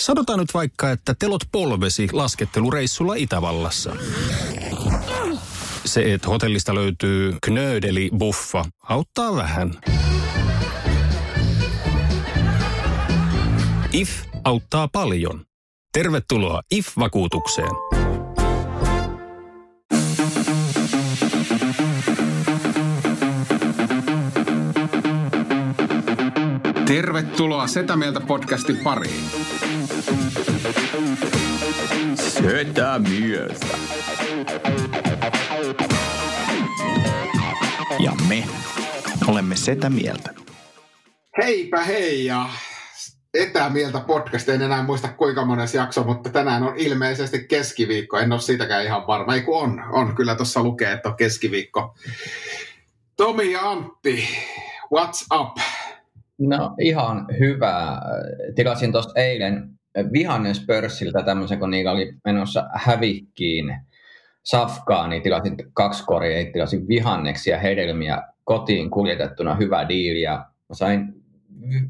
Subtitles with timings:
[0.00, 3.96] Sanotaan nyt vaikka, että telot polvesi laskettelureissulla Itävallassa.
[5.84, 9.80] Se, että hotellista löytyy knöydeli buffa, auttaa vähän.
[13.92, 14.10] IF
[14.44, 15.44] auttaa paljon.
[15.92, 17.70] Tervetuloa IF-vakuutukseen.
[26.86, 29.24] Tervetuloa Setä Mieltä podcastin pariin.
[32.14, 33.66] Setä Mieltä.
[37.98, 38.44] Ja me
[39.28, 40.30] olemme Setä Mieltä.
[41.42, 42.48] Heipä hei ja
[43.34, 48.40] Etämieltä podcast, en enää muista kuinka mones jakso, mutta tänään on ilmeisesti keskiviikko, en ole
[48.40, 51.94] siitäkään ihan varma, ei kun on, on, kyllä tuossa lukee, että on keskiviikko.
[53.16, 54.28] Tomi ja Antti,
[54.94, 55.58] what's up?
[56.38, 58.00] No ihan hyvä.
[58.54, 59.70] Tilasin tuosta eilen
[60.12, 63.76] vihanneспörssiltä tämmöisen, kun niillä oli menossa hävikkiin
[64.42, 71.24] safkaa, niin tilasin kaksi koria, tilasin vihanneksia hedelmiä kotiin kuljetettuna, hyvä diili ja mä sain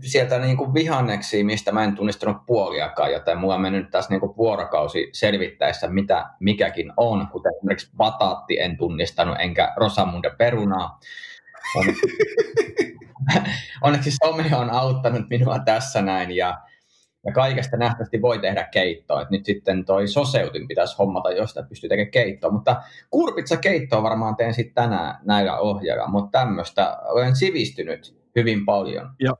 [0.01, 4.21] sieltä niin kuin vihanneksi, mistä mä en tunnistanut puoliakaan, joten mulla on mennyt tässä niin
[4.21, 10.99] kuin vuorokausi selvittäessä, mitä mikäkin on, kuten esimerkiksi bataatti en tunnistanut, enkä rosamunde perunaa.
[11.77, 11.85] On,
[13.83, 16.59] onneksi some on auttanut minua tässä näin, ja,
[17.25, 19.23] ja kaikesta nähtävästi voi tehdä keittoa.
[19.23, 22.51] Et nyt sitten toi soseutin pitäisi hommata, josta pystyy tekemään keittoa.
[22.51, 29.11] Mutta kurpitsa keittoa varmaan teen sitten tänään näillä ohjailla, mutta tämmöistä olen sivistynyt hyvin paljon.
[29.21, 29.37] Ja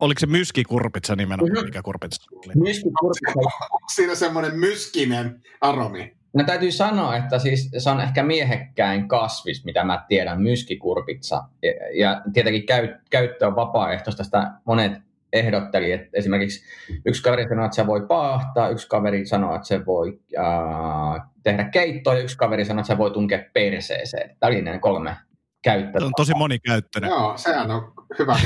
[0.00, 1.66] oliko se myskikurpitsa nimenomaan, mm-hmm.
[1.66, 2.54] mikä kurpitsa oli?
[2.54, 3.38] Myskikurpitsa.
[3.72, 6.16] Onko siinä semmoinen myskinen aromi?
[6.34, 11.44] No täytyy sanoa, että siis se on ehkä miehekkäin kasvis, mitä mä tiedän, myskikurpitsa.
[11.62, 14.92] Ja, ja tietenkin käy, käyttö on vapaaehtoista, sitä monet
[15.32, 16.64] ehdotteli, että esimerkiksi
[17.06, 21.64] yksi kaveri sanoi, että se voi paahtaa, yksi kaveri sanoi, että se voi äh, tehdä
[21.64, 24.36] keittoa, ja yksi kaveri sanoi, että se voi tunkea perseeseen.
[24.40, 25.16] Tämä oli ne kolme
[25.62, 26.00] käyttöä.
[26.00, 27.10] Se on tosi monikäyttöinen.
[27.10, 28.36] Joo, sehän on hyvä.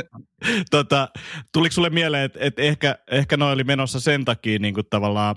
[0.70, 1.08] tota,
[1.52, 5.36] tuliko sulle mieleen, että, että ehkä, ehkä noin oli menossa sen takia niin kuin tavallaan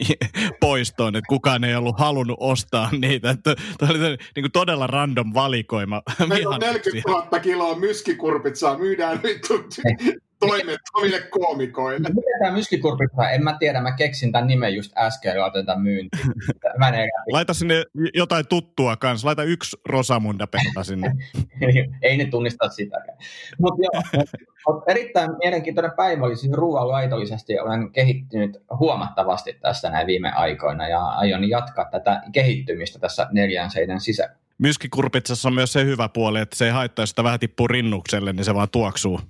[0.60, 3.36] poistoon, että kukaan ei ollut halunnut ostaa niitä.
[3.42, 6.02] Tämä oli niin kuin todella random valikoima.
[6.28, 9.38] Meillä on 40 000 kiloa myskikurpitsaa, myydään nyt
[10.40, 12.08] toimettomille koomikoille.
[12.08, 13.30] Mitä tämä myskikurpitsa?
[13.30, 16.32] En mä tiedä, mä keksin tämän nimen just äsken ja laitan tämän myyntiin.
[16.78, 17.84] Mä en Laita sinne
[18.14, 19.26] jotain tuttua kanssa.
[19.26, 21.12] Laita yksi Rosamunda perta sinne.
[22.02, 23.18] Ei ne tunnista sitäkään.
[23.58, 24.24] Mutta joo,
[24.68, 27.58] mut erittäin mielenkiintoinen päivä oli siis ruoanlaitollisesti.
[27.58, 34.00] Olen kehittynyt huomattavasti tässä näin viime aikoina ja aion jatkaa tätä kehittymistä tässä neljän seinän
[34.00, 34.34] sisällä.
[34.58, 38.32] Myskikurpitsassa on myös se hyvä puoli, että se ei haittaa, jos sitä vähän tippuu rinnukselle,
[38.32, 39.20] niin se vaan tuoksuu.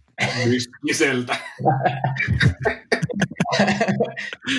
[0.47, 1.37] Myskiseltä.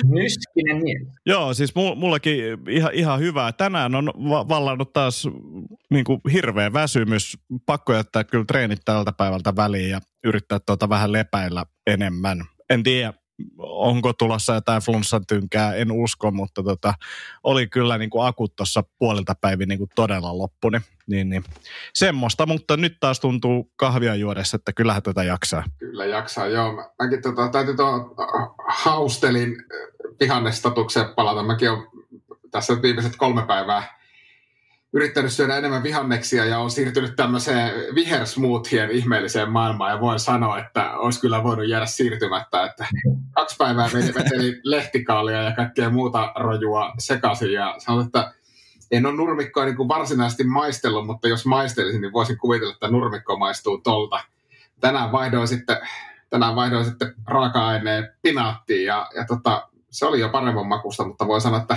[0.04, 1.02] Myskinen mies.
[1.26, 2.34] Joo, siis mullakin
[2.68, 3.52] ihan, ihan hyvää.
[3.52, 5.28] Tänään on va- vallannut taas
[5.90, 7.38] niin kuin hirveä väsymys.
[7.66, 12.44] Pakko jättää kyllä treenit tältä päivältä väliin ja yrittää tuota vähän lepäillä enemmän.
[12.70, 13.12] En tiedä,
[13.58, 16.94] onko tulossa jotain flunssan tynkää, en usko, mutta tota,
[17.42, 20.80] oli kyllä niin kuin akut tuossa puolilta päivin niin kuin todella loppuni.
[21.06, 21.44] Niin, niin.
[21.94, 25.64] Semmoista, mutta nyt taas tuntuu kahvia juodessa, että kyllähän tätä jaksaa.
[25.78, 26.72] Kyllä jaksaa, joo.
[26.72, 28.14] Mä, mäkin tota, täytyy tuo
[28.68, 29.56] haustelin
[30.20, 31.42] vihannestatukseen palata.
[31.42, 31.86] Mäkin olen
[32.50, 34.01] tässä viimeiset kolme päivää
[34.92, 40.92] yrittänyt syödä enemmän vihanneksia ja on siirtynyt tämmöiseen vihersmoothien ihmeelliseen maailmaan ja voin sanoa, että
[40.96, 42.86] olisi kyllä voinut jäädä siirtymättä, että
[43.30, 48.32] kaksi päivää veteli lehtikaalia ja kaikkea muuta rojua sekaisin ja sanoin, että
[48.90, 53.36] en ole nurmikkoa niin kuin varsinaisesti maistellut, mutta jos maistelisin, niin voisin kuvitella, että nurmikko
[53.36, 54.20] maistuu tolta.
[54.80, 55.76] Tänään vaihdoin sitten,
[56.30, 61.40] tänään vaihdoin sitten raaka-aineen pinaattiin ja, ja tota, se oli jo paremman makusta, mutta voin
[61.40, 61.76] sanoa, että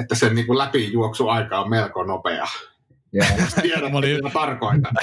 [0.00, 2.46] että sen niin kuin läpijuoksuaika on melko nopea.
[3.62, 4.14] Tiedät, oli...
[4.14, 4.94] mitä tarkoitan.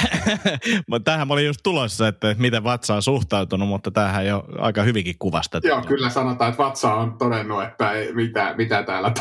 [1.04, 5.16] tähän mä olin just tulossa, että miten vatsa on suhtautunut, mutta tämähän jo aika hyvinkin
[5.20, 5.60] kuvasta.
[5.64, 9.12] Joo, kyllä sanotaan, että vatsa on todennut, että ei, mitä, mitä täällä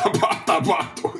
[0.47, 1.19] tapahtuu.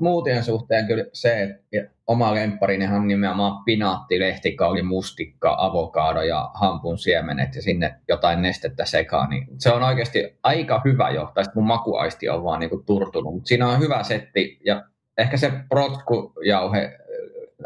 [0.00, 6.98] Muutien suhteen kyllä se, että oma lempparini on nimenomaan pinaatti, lehtikauli, mustikka, avokaado ja hampun
[6.98, 9.30] siemenet ja sinne jotain nestettä sekaan.
[9.30, 13.34] Niin se on oikeasti aika hyvä jo, tai mun makuaisti on vaan niinku turtunut.
[13.34, 14.84] Mutta siinä on hyvä setti ja
[15.18, 16.98] ehkä se protkujauhe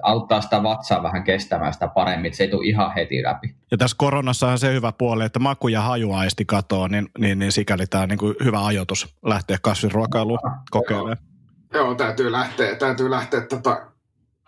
[0.02, 3.54] auttaa sitä vatsaa vähän kestämään sitä paremmin, että se ei tule ihan heti läpi.
[3.70, 7.52] Ja tässä koronassa on se hyvä puoli, että maku- ja hajuaisti katoo, niin, niin, niin
[7.52, 10.38] sikäli tämä on niin kuin hyvä ajoitus lähteä kasviruokailuun
[10.70, 11.16] kokeilemaan.
[11.74, 13.86] Joo, joo täytyy lähteä, täytyy lähteä tota,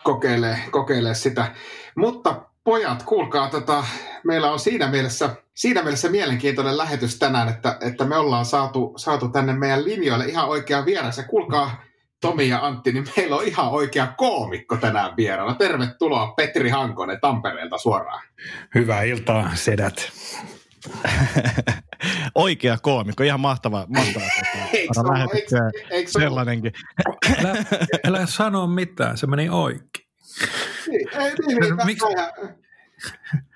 [0.02, 1.54] kokeilemaan, kokeilemaan sitä.
[1.96, 3.84] Mutta pojat, kuulkaa, tota,
[4.24, 9.28] meillä on siinä mielessä siinä mielessä mielenkiintoinen lähetys tänään, että, että me ollaan saatu, saatu
[9.28, 11.18] tänne meidän linjoille ihan oikea vieras.
[11.18, 11.82] Ja kuulkaa,
[12.20, 15.54] Tomi ja Antti, niin meillä on ihan oikea koomikko tänään vieraana.
[15.54, 18.22] Tervetuloa Petri Hankonen Tampereelta suoraan.
[18.74, 20.12] Hyvää iltaa, sedät.
[22.34, 24.24] Oikea koomikko, ihan mahtava, mahtava
[24.72, 25.18] Eikö se ole?
[25.34, 26.24] Eikö- eikö se ole?
[26.24, 26.72] sellainenkin.
[27.38, 27.54] Älä,
[28.06, 30.06] älä sano mitään, se meni oikein.
[30.88, 32.60] Niin, ei, niin, niin, Miksi- näinhän-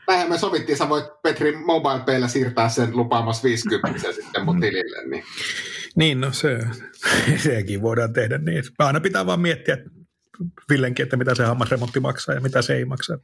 [0.08, 5.08] Näinhän me sovittiin, sä voit Petri Mobile siirtää sen lupaamassa 50 sitten mun tilille.
[5.10, 5.24] Niin.
[5.94, 6.58] Niin, no se,
[7.44, 8.64] sekin voidaan tehdä niin.
[8.78, 9.76] Aina pitää vaan miettiä
[10.70, 13.18] Villenkin, että mitä se hammasremontti maksaa ja mitä se ei maksa.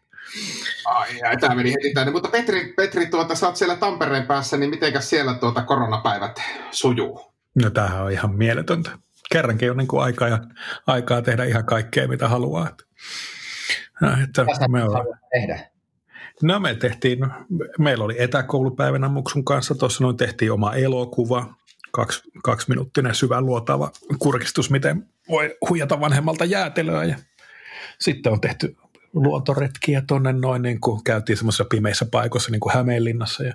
[0.84, 2.12] Ai, ai, tämä meni heti tänne.
[2.12, 6.40] Mutta Petri, Petri tuota, sä oot siellä Tampereen päässä, niin mitenkäs siellä tuota koronapäivät
[6.70, 7.32] sujuu?
[7.62, 8.90] No tämähän on ihan mieletöntä.
[9.32, 10.38] Kerrankin on niin kuin aikaa, ja,
[10.87, 12.69] aikaa tehdä ihan kaikkea, mitä haluaa.
[12.69, 12.84] Että,
[14.00, 15.70] No, että sä me ollaan, tehdä?
[16.43, 17.19] No me tehtiin,
[17.78, 21.55] meillä oli etäkoulupäivänä Muksun kanssa, tuossa noin tehtiin oma elokuva,
[21.90, 27.16] kaksi, kaksiminuuttinen syvän luotava kurkistus, miten voi huijata vanhemmalta jäätelöä ja
[27.98, 28.76] sitten on tehty
[29.12, 33.54] luontoretkiä tuonne noin, niin kuin käytiin semmoisissa pimeissä paikoissa niin kuin Hämeenlinnassa ja,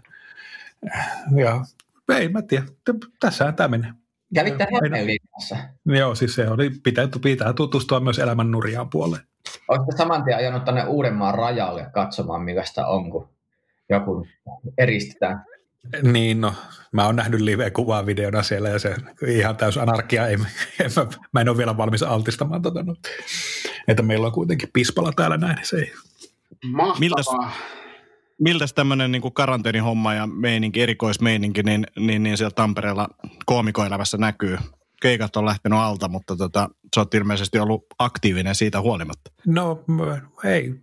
[1.36, 1.66] ja
[2.16, 3.92] ei mä tiedä, t- tässähän tämä menee.
[4.36, 5.58] Kävitte Hämeenlinnassa.
[5.86, 9.24] Joo, siis se oli, pitää, pitää tutustua myös elämän nurjaan puoleen.
[9.68, 13.30] Olette saman tien ajanut tänne Uudenmaan rajalle katsomaan, millaista on, kun
[13.90, 14.28] joku
[14.78, 15.46] eristetään.
[16.04, 16.54] Niin, no,
[16.92, 18.96] mä oon nähnyt live-kuvaa videona siellä ja se
[19.28, 20.28] ihan täys anarkia.
[20.28, 20.38] Ei,
[20.80, 22.96] en, mä, mä, en ole vielä valmis altistamaan tota, no.
[23.88, 25.94] Että meillä on kuitenkin pispala täällä näin, se ei.
[26.66, 27.00] Mahtavaa.
[27.00, 27.76] Miltäs-
[28.40, 33.08] Miltäs tämmöinen niin karanteenihomma ja meininki, erikoismeininki, niin, niin, niin siellä Tampereella
[33.46, 34.58] koomikoelämässä näkyy?
[35.02, 39.32] Keikat on lähtenyt alta, mutta tota, sä oot ilmeisesti ollut aktiivinen siitä huolimatta.
[39.48, 39.84] No
[40.44, 40.76] ei,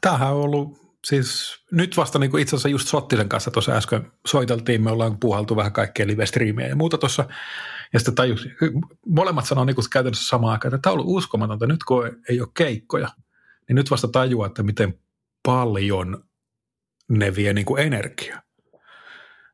[0.00, 4.12] tämähän on ollut, siis nyt vasta niin kuin itse asiassa just Sottisen kanssa tuossa äsken
[4.26, 7.24] soiteltiin, me ollaan puuhaltu vähän kaikkea live-striimiä ja muuta tuossa,
[7.92, 8.48] ja sitten tajus,
[9.06, 12.40] molemmat sanoo niin kuin käytännössä samaan aikaan, että tämä on ollut uskomatonta, nyt kun ei
[12.40, 13.08] ole keikkoja,
[13.68, 15.00] niin nyt vasta tajuaa, että miten
[15.42, 16.24] paljon
[17.08, 18.42] ne vie niin kuin energiaa.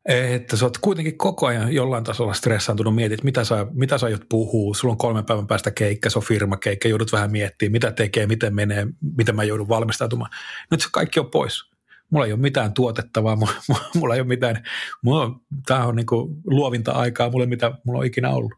[0.08, 4.28] Että sä oot kuitenkin koko ajan jollain tasolla stressaantunut, mietit, mitä sä, mitä sä aiot
[4.28, 8.26] puhua, sulla on kolmen päivän päästä keikka, se on firmakeikka, joudut vähän miettimään, mitä tekee,
[8.26, 8.86] miten menee,
[9.16, 10.30] miten mä joudun valmistautumaan.
[10.70, 11.70] Nyt se kaikki on pois.
[12.10, 13.52] Mulla ei ole mitään tuotettavaa, mulla,
[13.94, 14.62] mulla, ei ole mitään,
[15.02, 18.52] mulla on, tää on niinku luovinta aikaa, mulla ei mitä mulla on ikinä ollut.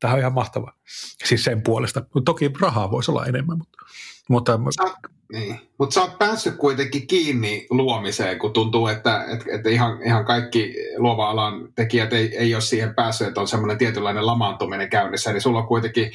[0.00, 0.72] Tämä on ihan mahtavaa.
[1.24, 2.04] Siis sen puolesta.
[2.24, 3.78] Toki rahaa voisi olla enemmän, mutta,
[4.28, 4.58] mutta
[5.32, 5.60] niin.
[5.78, 10.74] Mutta sä oot päässyt kuitenkin kiinni luomiseen, kun tuntuu, että, että, että ihan, ihan kaikki
[10.96, 15.32] luova-alan tekijät ei, ei ole siihen päässyt, että on semmoinen tietynlainen lamaantuminen käynnissä.
[15.32, 16.12] Niin sulla on kuitenkin,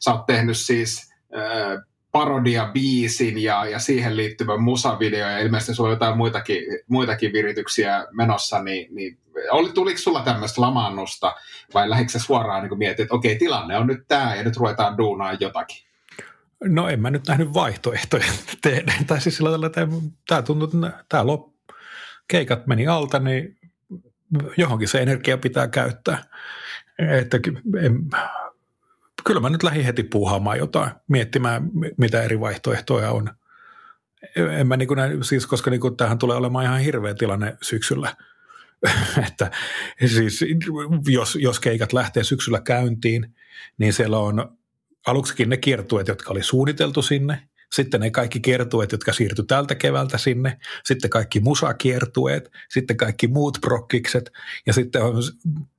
[0.00, 1.82] sä oot tehnyt siis äh,
[2.12, 8.62] parodia-biisin ja, ja siihen liittyvän musavideo ja ilmeisesti sulla on jotain muitakin, muitakin virityksiä menossa,
[8.62, 9.18] niin, niin
[9.50, 11.34] oli, tuliko sulla tämmöistä lamaannusta
[11.74, 15.32] vai lähdikö suoraan niin mietit, että okei, tilanne on nyt tämä ja nyt ruvetaan duunaa
[15.40, 15.85] jotakin?
[16.64, 18.32] No en mä nyt nähnyt vaihtoehtoja
[18.62, 18.92] tehdä.
[19.06, 19.88] Tai siis sillä tavalla, että
[20.28, 21.52] tämä tuntuu, että tämä lop,
[22.28, 23.58] keikat meni alta, niin
[24.56, 26.24] johonkin se energia pitää käyttää.
[26.98, 27.38] Että
[27.80, 28.10] en,
[29.24, 33.30] kyllä mä nyt lähdin heti puuhaamaan jotain, miettimään mitä eri vaihtoehtoja on.
[34.36, 38.16] En mä niin kuin siis koska niin kuin tämähän tulee olemaan ihan hirveä tilanne syksyllä.
[39.28, 39.50] että
[40.06, 40.44] siis
[41.08, 43.34] jos, jos keikat lähtee syksyllä käyntiin,
[43.78, 44.58] niin siellä on
[45.06, 50.18] aluksikin ne kiertueet, jotka oli suunniteltu sinne, sitten ne kaikki kiertueet, jotka siirtyi tältä keväältä
[50.18, 54.32] sinne, sitten kaikki musakiertueet, sitten kaikki muut prokkikset,
[54.66, 55.14] ja sitten on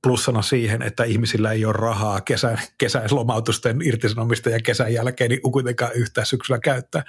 [0.02, 5.92] plussana siihen, että ihmisillä ei ole rahaa kesän, kesälomautusten irtisanomista ja kesän jälkeen niin kuitenkaan
[5.94, 7.04] yhtään syksyllä käyttää,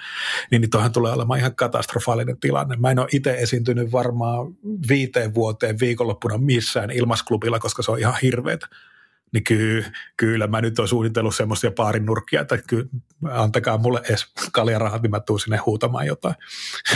[0.50, 2.76] niin, niin tuohan tulee olemaan ihan katastrofaalinen tilanne.
[2.76, 4.46] Mä en ole itse esiintynyt varmaan
[4.88, 8.66] viiteen vuoteen viikonloppuna missään ilmasklubilla, koska se on ihan hirveetä
[9.32, 12.88] niin kyllä, kyllä mä nyt oon suunnitellut semmoisia paarin nurkkia, että kyllä,
[13.30, 16.34] antakaa mulle edes kaljarahat, niin mä tuun sinne huutamaan jotain.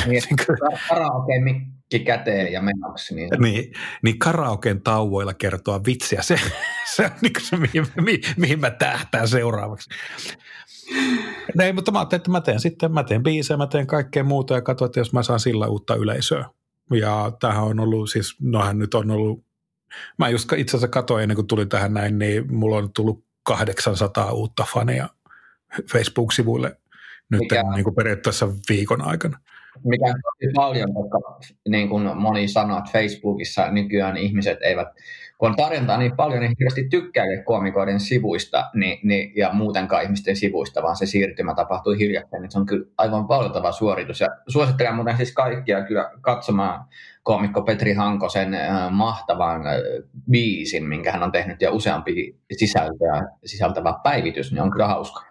[0.07, 0.23] Niin,
[0.88, 3.14] karaoke mikki käteen ja menoksi.
[3.14, 3.31] Niin.
[3.38, 3.73] niin,
[4.03, 6.41] niin karaoken tauoilla kertoa vitsiä, se,
[6.95, 9.91] se on niin se, mihin, mihin, mihin mä tähtään seuraavaksi.
[11.61, 14.55] Ei, mutta mä ajattelin, että mä teen sitten, mä teen biisejä, mä teen kaikkea muuta
[14.55, 16.45] ja katsoin, että jos mä saan sillä uutta yleisöä.
[16.91, 19.45] Ja tämähän on ollut, siis nohan nyt on ollut
[20.18, 24.32] Mä just itse asiassa katsoin ennen kuin tulin tähän näin, niin mulla on tullut 800
[24.32, 25.08] uutta fania
[25.92, 26.76] Facebook-sivuille
[27.30, 29.38] nyt Mikä niin kuin periaatteessa viikon aikana.
[29.84, 31.18] mikä on tosi paljon, koska
[31.68, 34.88] niin kuin moni sanoo, että Facebookissa nykyään ihmiset eivät,
[35.38, 40.36] kun on tarjontaa niin paljon, niin hirveästi tykkää koomikoiden sivuista niin, niin, ja muutenkaan ihmisten
[40.36, 44.20] sivuista, vaan se siirtymä tapahtui hiljattain, niin se on kyllä aivan valtava suoritus.
[44.20, 46.84] Ja suosittelen muuten siis kaikkia kyllä katsomaan
[47.25, 49.75] koomikko Petri Hankosen äh, mahtavan äh,
[50.31, 55.25] biisin, minkä hän on tehnyt ja useampi sisältöä, sisältävä päivitys, niin on kyllä hauska.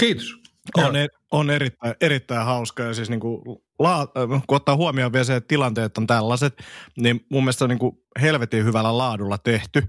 [0.00, 0.34] Kiitos.
[0.76, 3.42] On, er, on erittäin, erittäin hauska ja siis niin kuin,
[3.78, 6.62] la, kun ottaa huomioon vielä se, että tilanteet on tällaiset,
[6.96, 9.82] niin mun mielestä on niin kuin helvetin hyvällä laadulla tehty.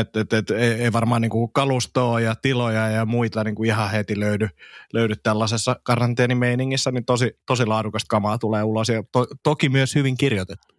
[0.00, 3.66] Että et, et, ei, ei varmaan niin kuin kalustoa ja tiloja ja muita niin kuin
[3.66, 4.48] ihan heti löydy,
[4.92, 10.16] löydy tällaisessa karanteenimeiningissä, niin tosi, tosi laadukasta kamaa tulee ulos ja to, toki myös hyvin
[10.16, 10.74] kirjoitettu.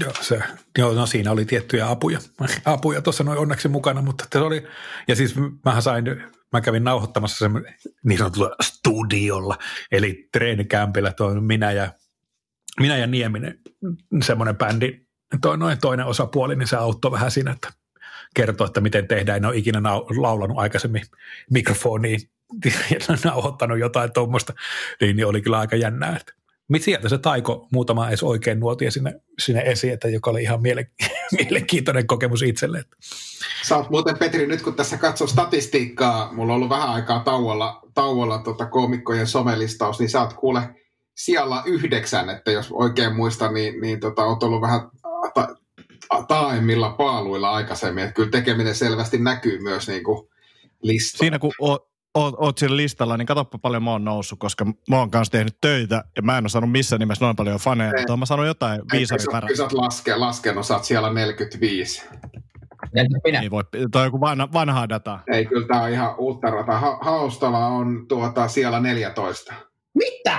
[0.00, 0.42] Joo, se,
[0.78, 2.18] joo, no siinä oli tiettyjä apuja,
[2.64, 4.66] apuja tuossa noin onneksi mukana, mutta se oli,
[5.08, 5.34] ja siis
[5.64, 6.04] mähän sain,
[6.52, 7.64] mä kävin nauhoittamassa sen
[8.04, 9.58] niin sanotulla studiolla,
[9.92, 11.92] eli treenikämpillä toi minä ja,
[12.80, 13.58] minä ja Nieminen,
[14.22, 15.00] semmoinen bändi,
[15.40, 17.72] toi noin toinen osapuoli, niin se auttoi vähän siinä, että
[18.34, 19.36] kertoo, että miten tehdään.
[19.36, 19.82] En ole ikinä
[20.18, 21.02] laulanut aikaisemmin
[21.50, 22.20] mikrofoniin
[22.90, 24.52] ja nauhoittanut jotain tuommoista,
[25.00, 26.16] niin, oli kyllä aika jännää.
[26.16, 26.32] Että
[26.78, 30.90] sieltä se taiko muutama edes oikein nuotia sinne, sinne esiin, että joka oli ihan miele,
[31.38, 32.84] mielenkiintoinen kokemus itselle.
[33.62, 37.80] Sä oot muuten Petri, nyt kun tässä katsoo statistiikkaa, mulla on ollut vähän aikaa tauolla,
[37.94, 40.62] tauolla tota koomikkojen somelistaus, niin sä oot kuule
[41.14, 44.80] siellä yhdeksän, että jos oikein muistan, niin, niin tota, oot ollut vähän
[46.28, 50.28] taaemmilla paaluilla aikaisemmin, että kyllä tekeminen selvästi näkyy myös niin kuin
[50.82, 51.18] listalla.
[51.18, 54.98] Siinä kun oot, oot, oot sillä listalla, niin katsoppa paljon mä oon noussut, koska mä
[54.98, 58.16] oon kanssa tehnyt töitä ja mä en ole saanut missään nimessä noin paljon faneja, mutta
[58.16, 62.08] mä saanut jotain viisari Kyllä sä oot laske, laskenut, sä oot siellä 45.
[63.42, 63.62] Ei voi,
[63.92, 65.22] toi on joku vanha, vanhaa dataa.
[65.32, 66.80] Ei, kyllä tää on ihan uutta rataa.
[66.80, 69.54] Ha- Haustala on tuota siellä 14.
[69.94, 70.38] Mitä?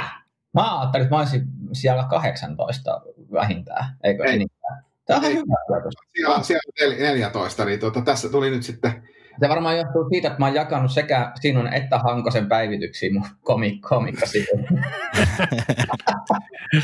[0.54, 4.36] Mä ajattelin, että mä olisin siellä 18 vähintään, eikö Ei.
[4.36, 4.61] enintään?
[5.06, 9.04] Tämä on hyvä Siellä, siellä 14, niin tuota, tässä tuli nyt sitten
[9.40, 13.80] se varmaan johtuu siitä, että mä oon jakanut sekä sinun että Hankosen päivityksiä mun komik-
[13.90, 14.68] komikkasivuille.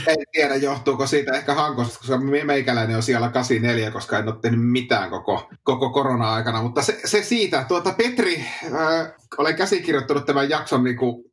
[0.08, 4.72] en tiedä, johtuuko siitä ehkä Hankosesta, koska meikäläinen on siellä 84, koska en ole tehnyt
[4.72, 6.62] mitään koko, koko korona-aikana.
[6.62, 11.24] Mutta se, se siitä, tuota Petri, äh, olen käsikirjoittanut tämän jakson niin kuin,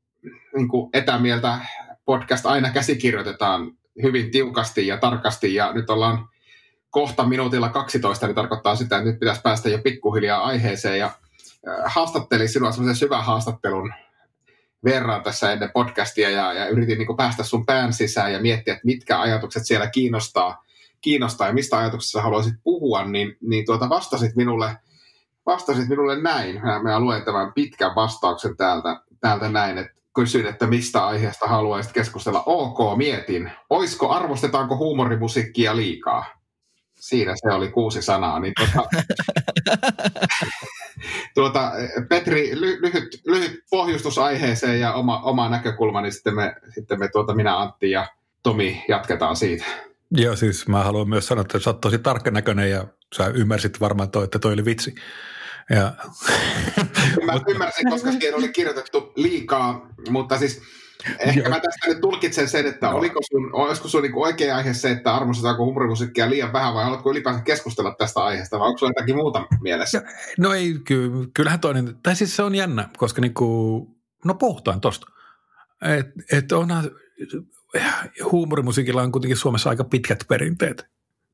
[0.57, 1.59] niin kuin etämieltä
[2.05, 3.73] podcast aina käsikirjoitetaan
[4.03, 6.29] hyvin tiukasti ja tarkasti ja nyt ollaan
[6.95, 10.99] kohta minuutilla 12, niin tarkoittaa sitä, että nyt pitäisi päästä jo pikkuhiljaa aiheeseen.
[10.99, 11.11] Ja
[11.85, 13.93] haastattelin sinua semmoisen syvän haastattelun
[14.85, 18.87] verran tässä ennen podcastia ja, ja yritin niin päästä sun pään sisään ja miettiä, että
[18.87, 20.65] mitkä ajatukset siellä kiinnostaa,
[21.01, 24.77] kiinnostaa ja mistä ajatuksessa haluaisit puhua, niin, niin tuota vastasit minulle,
[25.47, 26.61] vastasit minulle näin.
[26.63, 31.93] Mä, mä luen tämän pitkän vastauksen täältä, täältä näin, että kysyin, että mistä aiheesta haluaisit
[31.93, 32.43] keskustella.
[32.47, 33.51] Ok, mietin.
[33.71, 36.44] Oisko, arvostetaanko huumorimusiikkia liikaa?
[37.09, 38.41] Siinä se oli kuusi sanaa.
[38.41, 38.89] Niin tuota,
[41.35, 41.73] tuota,
[42.09, 47.09] Petri, ly, lyhyt, lyhyt pohjustus aiheeseen ja oma, oma näkökulma, niin sitten me, sitten me
[47.09, 48.07] tuota, minä Antti ja
[48.43, 49.65] Tomi jatketaan siitä.
[50.11, 54.11] Joo, siis mä haluan myös sanoa, että sä oot tosi tarkkanäköinen ja sä ymmärsit varmaan
[54.11, 54.95] toi, että toi oli vitsi.
[55.71, 55.93] Ja...
[57.25, 60.63] mä ymmärsin, koska siihen oli kirjoitettu liikaa, mutta siis
[61.19, 62.97] Ehkä mä tästä nyt tulkitsen sen, että no.
[62.97, 67.11] oliko sun, olisiko sun niin oikea aihe se, että arvostetaanko humorimusiikkia liian vähän vai haluatko
[67.11, 70.03] ylipäänsä keskustella tästä aiheesta vai onko sulla jotakin muuta mielessä?
[70.39, 73.89] No, no ei, ky, kyllähän toinen, tai siis se on jännä, koska niinku,
[74.25, 75.07] no puhutaan tosta.
[75.83, 76.91] Että et onhan,
[78.33, 80.87] huumorimusiikilla on kuitenkin Suomessa aika pitkät perinteet.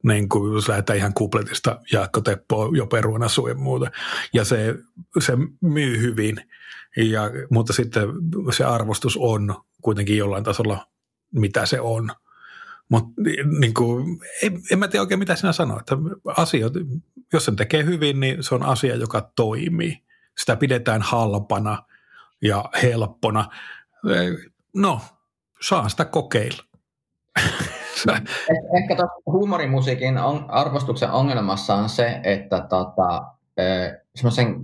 [0.03, 3.91] Niin kuin jos lähdetään ihan kupletista Jaakko Teppo, jo Peruana ja muuta.
[4.33, 4.75] Ja se,
[5.21, 6.41] se myy hyvin–
[6.97, 8.09] ja, mutta sitten
[8.57, 10.87] se arvostus on kuitenkin jollain tasolla,
[11.35, 12.11] mitä se on.
[12.89, 13.23] Mutta
[13.61, 15.81] niin kuin, en, en mä tiedä oikein, mitä sinä sanoit.
[15.81, 15.97] Että
[16.37, 16.73] asiat,
[17.33, 20.03] jos sen tekee hyvin, niin se on asia, joka toimii.
[20.39, 21.83] Sitä pidetään halpana
[22.43, 23.49] ja helppona.
[24.75, 25.01] No,
[25.69, 26.63] saa sitä kokeilla.
[28.09, 28.23] Eh,
[28.83, 33.23] ehkä tuossa huumorimusiikin on, arvostuksen ongelmassa on se, että tota,
[34.15, 34.57] semmoisen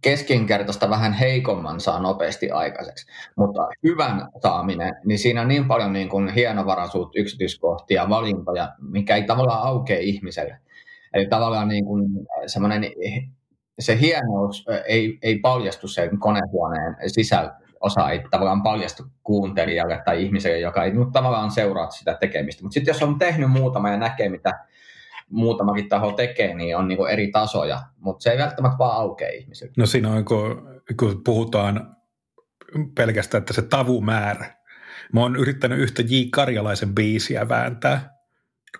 [0.00, 3.06] keskinkertaista vähän heikomman saa nopeasti aikaiseksi.
[3.36, 9.22] Mutta hyvän saaminen, niin siinä on niin paljon niin kuin hienovaraisuutta, yksityiskohtia, valintoja, mikä ei
[9.22, 10.58] tavallaan aukea ihmiselle.
[11.14, 12.04] Eli tavallaan niin kuin
[12.46, 12.86] semmoinen,
[13.78, 20.58] se hienous ei, ei paljastu sen konehuoneen sisällä, osa ei tavallaan paljastu kuuntelijalle tai ihmiselle,
[20.58, 22.62] joka ei tavallaan seuraa sitä tekemistä.
[22.62, 24.64] Mutta sitten jos on tehnyt muutama ja näkee, mitä
[25.30, 29.72] muutamakin taho tekee, niin on niin eri tasoja, mutta se ei välttämättä vaan aukea ihmisille.
[29.76, 31.96] No siinä on, kun, kun puhutaan
[32.94, 34.58] pelkästään, että se tavumäärä,
[35.12, 36.14] Mä oon yrittänyt yhtä J.
[36.30, 38.10] Karjalaisen biisiä vääntää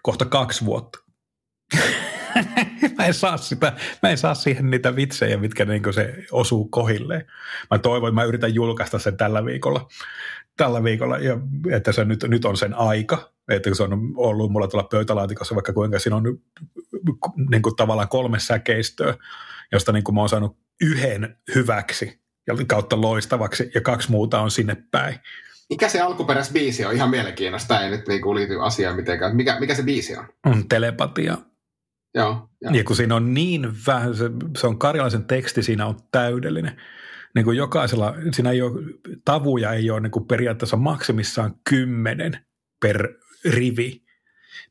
[0.02, 0.99] kohta kaksi vuotta.
[2.99, 7.25] mä en saa sitä, mä en saa siihen niitä vitsejä, mitkä niin se osuu kohilleen.
[7.71, 9.88] Mä toivon, mä yritän julkaista sen tällä viikolla,
[10.57, 11.38] tällä viikolla ja
[11.71, 15.73] että se nyt, nyt on sen aika, että se on ollut mulla tuolla pöytälaatikossa vaikka
[15.73, 16.38] kuinka siinä on
[17.50, 19.14] niin kuin tavallaan kolme säkeistöä,
[19.73, 24.50] josta niin kuin mä oon saanut yhden hyväksi ja kautta loistavaksi ja kaksi muuta on
[24.50, 25.14] sinne päin.
[25.71, 26.95] Mikä se alkuperäisbiisi on?
[26.95, 27.81] Ihan mielenkiinnosta.
[27.81, 29.37] Ei nyt niin liity asiaan mitenkään.
[29.37, 30.25] Mikä, mikä se biisi on?
[30.47, 31.38] On telepatia.
[32.14, 32.75] Joo, joo.
[32.75, 36.81] Ja kun siinä on niin vähän, se, se on karjalaisen teksti, siinä on täydellinen.
[37.35, 38.81] Niin kuin jokaisella, siinä ei ole,
[39.25, 42.38] tavuja ei ole niin kuin periaatteessa maksimissaan kymmenen
[42.81, 43.09] per
[43.45, 44.02] rivi.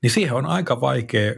[0.01, 1.33] Niin siihen on aika vaikea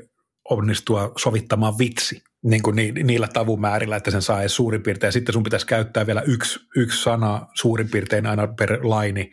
[0.50, 5.08] onnistua sovittamaan vitsi niin kuin ni, niillä tavumäärillä, että sen saa edes suurin piirtein.
[5.08, 9.32] Ja sitten sun pitäisi käyttää vielä yksi, yksi sana suurin piirtein aina per laini,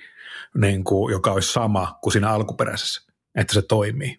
[0.56, 4.18] niin kuin, joka olisi sama kuin siinä alkuperäisessä, että se toimii.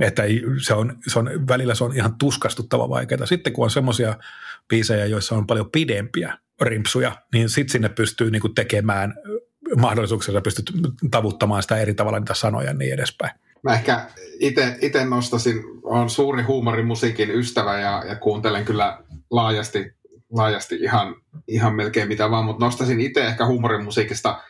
[0.00, 0.22] Että
[0.62, 3.26] se on, se on, välillä se on ihan tuskastuttava vaikeaa.
[3.26, 4.16] Sitten kun on semmoisia
[4.68, 9.14] biisejä, joissa on paljon pidempiä rimpsuja, niin sitten sinne pystyy niin kuin tekemään
[9.80, 10.70] mahdollisuuksia, pystyt
[11.10, 13.32] tavuttamaan sitä eri tavalla niitä sanoja ja niin edespäin.
[13.62, 14.06] Mä ehkä
[14.80, 18.98] itse nostasin, on suuri huumorimusiikin ystävä ja, ja kuuntelen kyllä
[19.30, 19.94] laajasti,
[20.32, 21.14] laajasti ihan,
[21.48, 24.42] ihan melkein mitä vaan, mutta nostasin itse ehkä huumorimusiikista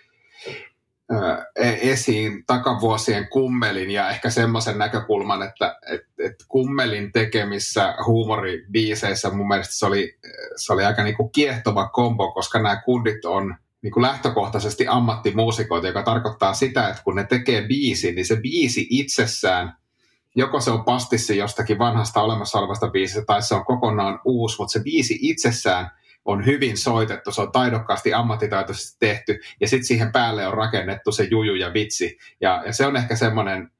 [1.80, 9.74] esiin takavuosien kummelin ja ehkä semmoisen näkökulman, että et, et kummelin tekemissä huumoribiiseissä mun mielestä
[9.74, 10.18] se oli,
[10.56, 16.02] se oli aika niinku kiehtova kombo, koska nämä kundit on– niin kuin lähtökohtaisesti ammattimuusikoita, joka
[16.02, 19.76] tarkoittaa sitä, että kun ne tekee biisin, niin se biisi itsessään,
[20.34, 24.72] joko se on pastissi jostakin vanhasta olemassa olevasta biisistä tai se on kokonaan uusi, mutta
[24.72, 25.90] se biisi itsessään
[26.24, 31.24] on hyvin soitettu, se on taidokkaasti ammattitaitoisesti tehty ja sitten siihen päälle on rakennettu se
[31.30, 32.18] juju ja vitsi.
[32.40, 33.70] Ja, ja se on ehkä semmoinen,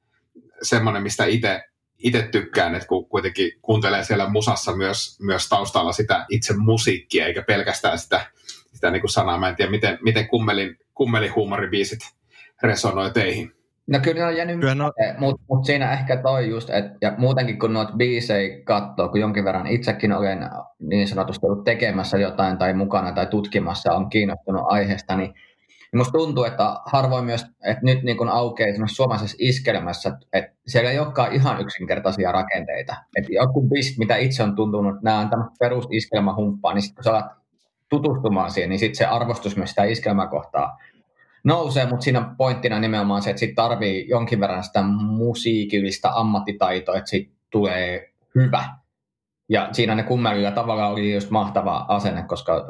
[0.61, 1.63] semmoinen mistä itse
[1.97, 7.41] itse tykkään, että kun kuitenkin kuuntelee siellä musassa myös, myös taustalla sitä itse musiikkia, eikä
[7.41, 8.31] pelkästään sitä
[8.77, 9.39] sitä niin kuin sanaa.
[9.39, 11.99] Mä en tiedä, miten, miten kummelin, kummelin huumoribiisit
[12.63, 13.51] resonoi teihin.
[13.87, 14.91] No kyllä ne on jäänyt, no...
[15.17, 19.45] mutta mut siinä ehkä toi just, että ja muutenkin kun noita biisejä katsoo, kun jonkin
[19.45, 25.15] verran itsekin olen niin sanotusti ollut tekemässä jotain tai mukana tai tutkimassa, on kiinnostunut aiheesta,
[25.15, 25.33] niin,
[25.91, 30.91] niin musta tuntuu, että harvoin myös, että nyt niin kun aukeaa suomalaisessa iskelmässä, että siellä
[30.91, 32.95] ei olekaan ihan yksinkertaisia rakenteita.
[33.15, 37.11] Että joku biisit, mitä itse on tuntunut, nämä on tämmöistä perusiskelmähumppaa, niin sitten kun sä
[37.11, 37.31] alat
[37.89, 40.77] tutustumaan siihen, niin sitten se arvostus myös sitä iskelmäkohtaa
[41.43, 47.09] nousee, mutta siinä pointtina nimenomaan se, että sit tarvii jonkin verran sitä musiikillista ammattitaitoa, että
[47.09, 48.65] siitä tulee hyvä.
[49.49, 52.65] Ja siinä ne kummelilla tavallaan oli just mahtava asenne, koska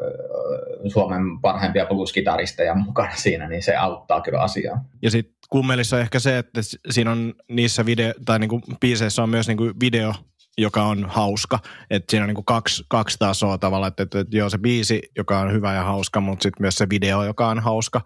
[0.88, 4.84] Suomen parhaimpia blues-kitaristeja mukana siinä, niin se auttaa kyllä asiaa.
[5.02, 9.48] Ja sitten kummelissa ehkä se, että siinä on niissä video, tai niinku biiseissä on myös
[9.48, 10.14] niinku video
[10.58, 11.60] joka on hauska.
[11.90, 15.40] Että siinä on niin kaksi, kaksi tasoa tavallaan, että, että, että joo se biisi, joka
[15.40, 18.02] on hyvä ja hauska, mutta sitten myös se video, joka on hauska.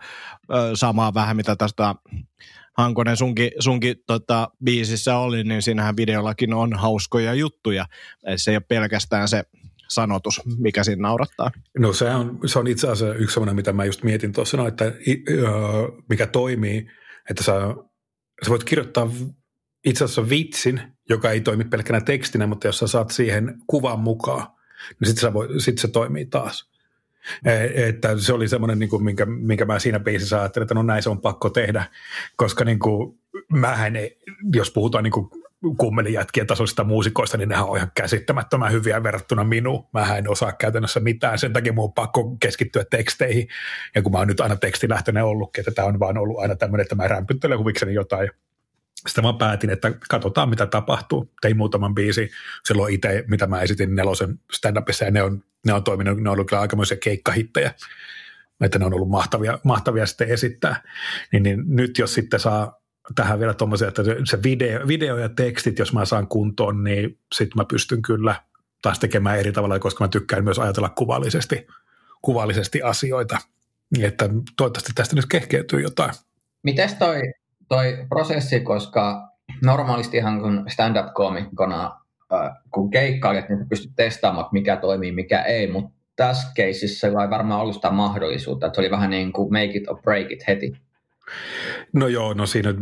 [0.73, 1.95] Samaa vähän mitä tästä
[2.77, 7.85] Hankonen sunkin, sunkin tota, biisissä oli, niin siinähän videollakin on hauskoja juttuja.
[8.35, 9.43] Se ei ole pelkästään se
[9.89, 11.51] sanotus, mikä siinä naurattaa.
[11.79, 14.67] No se on, se on itse asiassa yksi sellainen, mitä mä just mietin tuossa, no,
[14.67, 14.85] että
[16.09, 16.87] mikä toimii,
[17.29, 17.53] että sä,
[18.45, 19.09] sä voit kirjoittaa
[19.85, 20.81] itse asiassa vitsin,
[21.11, 24.47] joka ei toimi pelkkänä tekstinä, mutta jos sä saat siihen kuvan mukaan,
[24.99, 26.71] niin sitten sit se toimii taas.
[27.45, 30.83] E, että se oli semmoinen, niin kuin, minkä, minkä mä siinä biisissä ajattelin, että no
[30.83, 31.85] näin se on pakko tehdä,
[32.35, 33.19] koska niin kuin,
[33.49, 34.17] mähän ei,
[34.55, 35.29] jos puhutaan niin kuin
[35.77, 39.87] kummelijätkien tasoisista muusikoista, niin nehän on ihan käsittämättömän hyviä verrattuna minuun.
[39.93, 43.47] Mä en osaa käytännössä mitään, sen takia mun on pakko keskittyä teksteihin.
[43.95, 46.81] Ja kun mä oon nyt aina tekstilähtöinen ollutkin, että tämä on vaan ollut aina tämmöinen,
[46.81, 48.29] että mä rämpyttelen huvikseni jotain
[49.07, 51.31] sitten mä päätin, että katsotaan mitä tapahtuu.
[51.41, 52.31] Tein muutaman biisi
[52.65, 56.33] silloin itse, mitä mä esitin nelosen stand-upissa, ja ne on, ne on toiminut, ne on
[56.33, 57.73] ollut kyllä aikamoisia keikkahittejä,
[58.61, 60.83] että ne on ollut mahtavia, mahtavia sitten esittää.
[61.31, 62.81] Niin, niin nyt jos sitten saa
[63.15, 67.57] tähän vielä tuommoisia, että se video, video ja tekstit, jos mä saan kuntoon, niin sitten
[67.57, 68.35] mä pystyn kyllä
[68.81, 71.67] taas tekemään eri tavalla, koska mä tykkään myös ajatella kuvallisesti,
[72.21, 73.37] kuvallisesti asioita.
[73.89, 76.11] Niin että toivottavasti tästä nyt kehkeytyy jotain.
[76.63, 77.21] Mites toi
[77.71, 79.27] toi prosessi, koska
[79.63, 81.99] normaalistihan kun stand-up-komikkona,
[82.71, 87.75] kun keikkailet, niin pystyt testaamaan, mikä toimii, mikä ei, mutta tässä keisissä ei varmaan ollut
[87.75, 90.73] sitä mahdollisuutta, että se oli vähän niin kuin make it or break it heti.
[91.93, 92.73] No joo, no siinä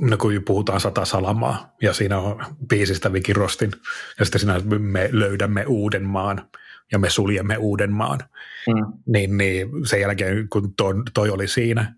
[0.00, 3.70] no kun puhutaan sata salamaa ja siinä on biisistä Vikirostin
[4.18, 6.48] ja sitten siinä me löydämme uuden maan
[6.92, 8.20] ja me suljemme uuden maan,
[8.66, 8.92] mm.
[9.06, 11.94] niin, niin sen jälkeen kun toi, toi oli siinä,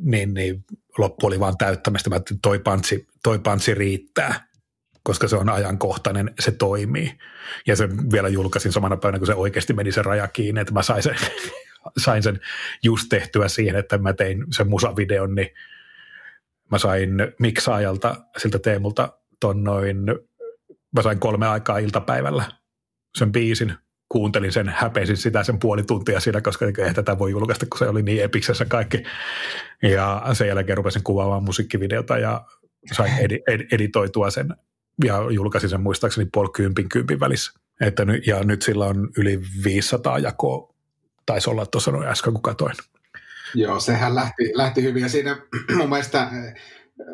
[0.00, 0.64] niin, niin
[0.98, 2.10] loppu oli vaan täyttämistä.
[2.10, 4.48] Mä toi pantsi, toi pantsi riittää,
[5.02, 7.18] koska se on ajankohtainen, se toimii.
[7.66, 10.82] Ja se vielä julkaisin samana päivänä, kun se oikeasti meni se raja kiinni, että mä
[10.82, 11.16] sain sen,
[12.04, 12.40] sain sen
[12.82, 15.48] just tehtyä siihen, että mä tein sen musavideon, niin
[16.70, 19.96] mä sain miksaajalta siltä Teemulta ton noin,
[20.94, 22.44] mä sain kolme aikaa iltapäivällä
[23.18, 23.74] sen biisin,
[24.08, 27.88] kuuntelin sen, häpeisin sitä sen puoli tuntia siinä, koska ei tätä voi julkaista, kun se
[27.88, 29.02] oli niin epiksessä kaikki.
[29.82, 32.44] Ja sen jälkeen rupesin kuvaamaan musiikkivideota ja
[32.92, 34.54] sain edi- ed- editoitua sen
[35.04, 37.52] ja julkaisin sen muistaakseni puoli kympin kympin välissä.
[37.80, 40.74] Että ny, ja nyt sillä on yli 500 jakoa,
[41.26, 42.74] taisi olla tuossa noin äsken, kun katoin.
[43.54, 45.36] Joo, sehän lähti, lähti hyvin ja siinä
[45.76, 46.30] mun mielestä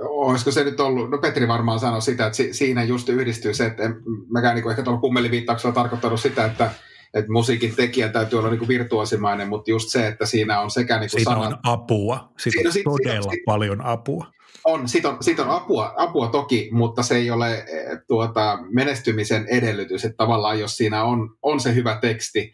[0.02, 3.66] olisiko se nyt ollut, no Petri varmaan sanoi sitä, että si, siinä just yhdistyy se,
[3.66, 3.82] että
[4.30, 6.70] mäkään niin ehkä tuolla kummeliviittauksella tarkoittanut sitä, että
[7.14, 11.10] että musiikin tekijä täytyy olla niin virtuosimainen, mutta just se, että siinä on sekä niin
[11.10, 14.26] kuin sanat, on apua, siitä siinä, on sit, todella sit, paljon apua.
[14.64, 19.46] On, siitä on, siitä on apua, apua toki, mutta se ei ole eh, tuota, menestymisen
[19.48, 22.52] edellytys, että tavallaan jos siinä on, on se hyvä teksti,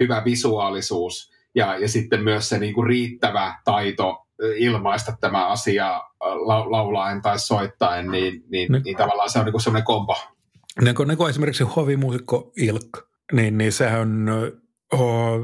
[0.00, 6.70] hyvä visuaalisuus ja, ja sitten myös se niin kuin riittävä taito ilmaista tämä asia la,
[6.70, 10.16] laulaen tai soittaen, niin, niin, niin, niin tavallaan se on niin semmoinen kombo.
[10.80, 12.98] Niin kuin, niin kuin esimerkiksi hovimuusikko Ilk,
[13.32, 14.30] niin, niin sehän on,
[14.92, 15.40] oh,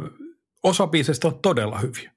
[0.62, 2.13] osa biisistä on todella hyviä.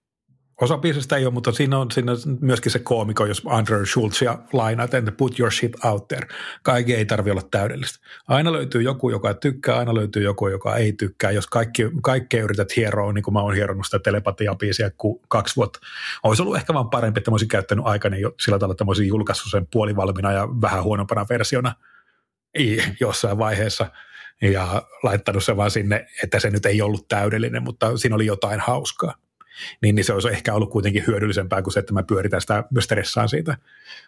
[0.62, 4.38] Osa biisistä ei ole, mutta siinä on, siinä on myöskin se koomiko, jos Andrew Schultzia
[4.84, 6.28] että put your shit out there.
[6.64, 8.00] Kaikki ei tarvitse olla täydellistä.
[8.28, 11.32] Aina löytyy joku, joka tykkää, aina löytyy joku, joka ei tykkää.
[11.32, 14.92] Jos kaikki, kaikkea yrität hieroa, niin kuin mä oon hieronnut sitä telepatiabiisiä
[15.28, 15.80] kaksi vuotta,
[16.24, 18.90] olisi ollut ehkä vaan parempi, että mä olisin käyttänyt aikani jo sillä tavalla, että mä
[18.90, 21.74] olisin julkaissut sen puolivalmiina ja vähän huonompana versiona
[23.00, 23.92] jossain vaiheessa
[24.42, 28.60] ja laittanut se vaan sinne, että se nyt ei ollut täydellinen, mutta siinä oli jotain
[28.60, 29.27] hauskaa
[29.82, 33.30] niin, niin se olisi ehkä ollut kuitenkin hyödyllisempää kuin se, että mä pyöritän sitä, stressaan
[33.30, 33.58] siitä.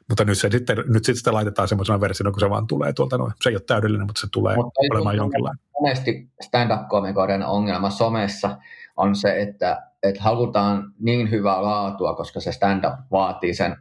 [0.10, 3.18] Mutta nyt, se sitten, nyt sitten sitä laitetaan semmoisena versiona, kun se vaan tulee tuolta
[3.18, 3.34] noin.
[3.42, 5.66] Se ei ole täydellinen, mutta se tulee mutta olemaan jonkinlainen.
[5.82, 8.58] Monesti stand-up-komikoiden ongelma somessa
[8.98, 13.78] on se, että, että halutaan niin hyvää laatua, koska se stand-up vaatii sen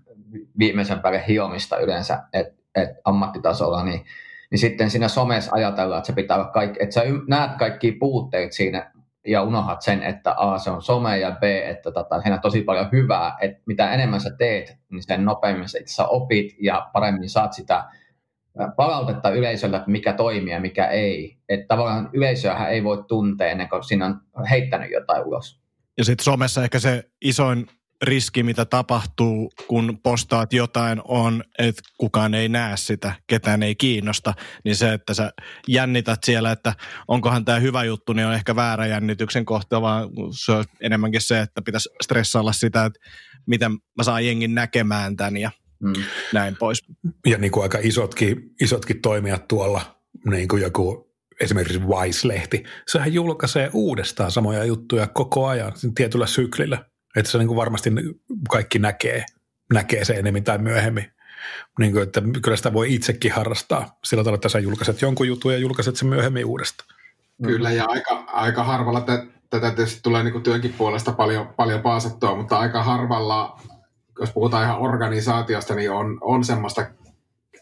[0.58, 4.04] viimeisen päälle hiomista yleensä, että, että ammattitasolla, niin
[4.50, 8.52] niin sitten siinä somessa ajatellaan, että se pitää olla kaikki, että sä näet kaikki puutteet
[8.52, 8.90] siinä
[9.30, 12.62] ja unohat sen, että A, se on some ja B, että tota, siinä on tosi
[12.62, 17.30] paljon hyvää, että mitä enemmän sä teet, niin sen nopeammin sä itse opit ja paremmin
[17.30, 17.84] saat sitä
[18.76, 21.38] palautetta yleisöltä, että mikä toimii ja mikä ei.
[21.48, 25.60] Että tavallaan yleisöähän ei voi tuntea ennen kuin siinä on heittänyt jotain ulos.
[25.98, 27.66] Ja sitten somessa ehkä se isoin
[28.02, 34.34] riski, mitä tapahtuu, kun postaat jotain, on, että kukaan ei näe sitä, ketään ei kiinnosta.
[34.64, 35.32] Niin se, että sä
[35.68, 36.74] jännität siellä, että
[37.08, 41.40] onkohan tämä hyvä juttu, niin on ehkä väärä jännityksen kohta, vaan se on enemmänkin se,
[41.40, 43.00] että pitäisi stressailla sitä, että
[43.46, 45.50] miten mä saan jengin näkemään tämän ja
[45.82, 45.92] mm.
[46.32, 46.84] näin pois.
[47.26, 51.08] Ja niin kuin aika isotkin, isotkin toimijat tuolla, niin kuin joku
[51.40, 56.84] esimerkiksi Vice-lehti, sehän julkaisee uudestaan samoja juttuja koko ajan tietyllä syklillä.
[57.16, 57.90] Että se niin kuin varmasti
[58.50, 59.24] kaikki näkee,
[59.72, 61.12] näkee se enemmän tai myöhemmin.
[61.78, 65.52] Niin kuin, että kyllä sitä voi itsekin harrastaa sillä tavalla, että sä julkaiset jonkun jutun
[65.52, 66.88] ja julkaiset sen myöhemmin uudestaan.
[67.42, 69.00] Kyllä, ja aika, aika harvalla
[69.50, 73.60] tätä tietysti tulee niin kuin työnkin puolesta paljon, paljon paasattua, mutta aika harvalla,
[74.20, 76.86] jos puhutaan ihan organisaatiosta, niin on, on semmoista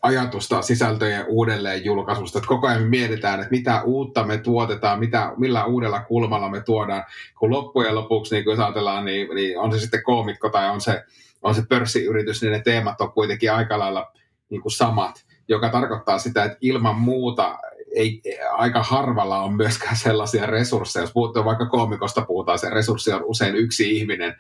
[0.07, 2.39] ajatusta sisältöjen uudelleen julkaisusta.
[2.39, 6.61] Että koko ajan me mietitään, että mitä uutta me tuotetaan, mitä, millä uudella kulmalla me
[6.61, 7.05] tuodaan.
[7.39, 11.05] Kun loppujen lopuksi, niin kun ajatellaan, niin, niin on se sitten koomikko tai on se,
[11.43, 14.13] on se pörssiyritys, niin ne teemat on kuitenkin aika lailla
[14.51, 17.59] niin kuin samat, joka tarkoittaa sitä, että ilman muuta
[17.97, 21.03] ei, aika harvalla on myöskään sellaisia resursseja.
[21.03, 24.35] Jos puhutaan vaikka koomikosta puhutaan, se resurssi on usein yksi ihminen,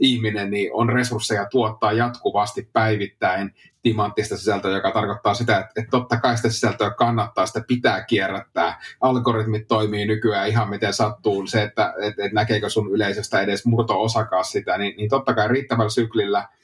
[0.00, 6.16] ihminen niin on resursseja tuottaa jatkuvasti päivittäin timanttista sisältöä, joka tarkoittaa sitä, että, että totta
[6.16, 8.80] kai sitä sisältöä kannattaa, sitä pitää kierrättää.
[9.00, 11.46] Algoritmit toimii nykyään ihan miten sattuu.
[11.46, 15.90] Se, että, että, että näkeekö sun yleisöstä edes murto-osakaan sitä, niin, niin totta kai riittävällä
[15.90, 16.48] syklillä–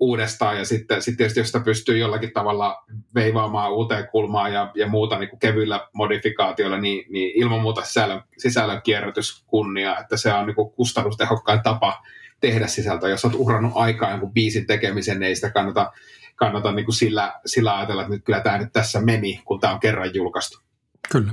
[0.00, 4.86] uudestaan ja sitten, sitten tietysti jos sitä pystyy jollakin tavalla veivaamaan uuteen kulmaan ja, ja
[4.88, 10.46] muuta niin kevyillä modifikaatioilla, niin, niin ilman muuta sisällön, sisällön kierrätys kunnia, että se on
[10.46, 12.02] niin kustannustehokkain tapa
[12.40, 13.10] tehdä sisältöä.
[13.10, 15.92] Jos olet uhrannut aikaa jonkun biisin tekemisen, niin ei sitä kannata,
[16.36, 19.72] kannata niin kuin sillä, sillä ajatella, että nyt kyllä tämä nyt tässä meni, kun tämä
[19.72, 20.58] on kerran julkaistu.
[21.12, 21.32] Kyllä,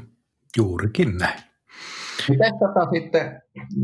[0.57, 1.48] juurikin näin.
[2.29, 3.41] Miten tota sitten,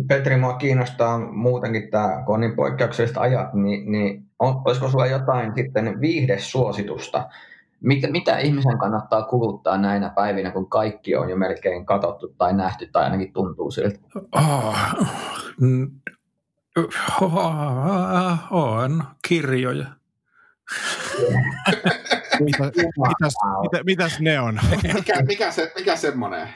[0.08, 5.06] Petri, mua kiinnostaa muutenkin tämä, kun on niin poikkeukselliset ajat, niin, niin on, olisiko sulla
[5.06, 7.30] jotain sitten viihdesuositusta?
[7.82, 12.88] Mitä, mitä ihmisen kannattaa kuluttaa näinä päivinä, kun kaikki on jo melkein katsottu tai nähty
[12.88, 14.00] tai ainakin tuntuu siltä?
[14.36, 14.76] Oh,
[18.52, 19.86] On kirjoja.
[22.40, 24.60] Mitä, mitäs, mitä, mitäs ne on?
[24.94, 26.50] Mikä, mikä, se, mikä semmoinen?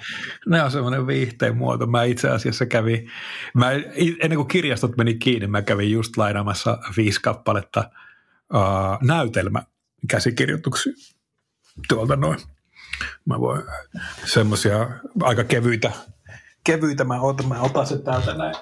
[0.48, 1.88] Ne on semmoinen viihteen muoto.
[1.88, 3.12] Mä itse asiassa kävin,
[3.54, 3.72] mä,
[4.20, 7.90] ennen kuin kirjastot meni kiinni, mä kävin just lainaamassa viisi kappaletta
[8.54, 9.64] uh, näytelmä
[10.08, 10.94] käsikirjoituksia
[11.88, 12.40] tuolta noin.
[13.26, 13.64] Mä voin
[14.26, 14.90] semmoisia
[15.22, 15.92] aika kevyitä,
[16.64, 18.56] kevyitä mä otan, mä otan se täältä näin.